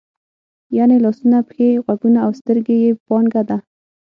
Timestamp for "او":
2.25-2.31